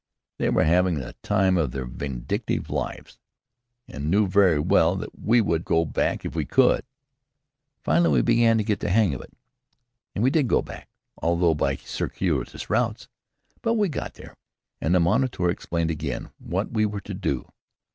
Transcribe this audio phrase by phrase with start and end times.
[0.39, 3.19] They were having the time of their vindictive lives,
[3.87, 6.83] and knew very well that we would go back if we could.
[7.83, 9.31] Finally we began to get the hang of it,
[10.15, 13.09] and we did go back, although by circuitous routes.
[13.61, 14.33] But we got there,
[14.81, 17.51] and the moniteur explained again what we were to do.